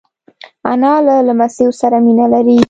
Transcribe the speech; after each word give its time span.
انا 0.71 0.91
له 1.05 1.15
لمسیو 1.27 1.71
سره 1.81 1.97
مینه 2.05 2.25
لري 2.33 2.57